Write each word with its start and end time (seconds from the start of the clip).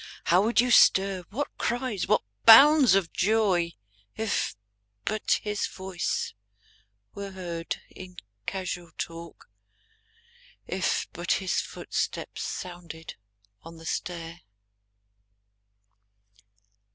How 0.23 0.41
would 0.41 0.59
you 0.59 0.71
stir, 0.71 1.25
what 1.29 1.55
cries, 1.59 2.07
what 2.07 2.23
bounds 2.43 2.95
of 2.95 3.13
joy. 3.13 3.73
If 4.17 4.55
but 5.05 5.41
his 5.43 5.67
voice 5.67 6.33
were 7.13 7.29
heard 7.33 7.79
in 7.91 8.17
casual 8.47 8.89
talk. 8.97 9.51
If 10.65 11.05
but 11.13 11.33
his 11.33 11.61
footstep 11.61 12.39
sounded 12.39 13.13
on 13.61 13.77
the 13.77 13.85
stair! 13.85 14.41